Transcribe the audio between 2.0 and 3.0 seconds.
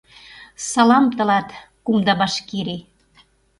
Башкирий!